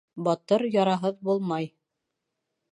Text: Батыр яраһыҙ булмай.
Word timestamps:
Батыр 0.27 0.63
яраһыҙ 0.77 1.21
булмай. 1.29 1.71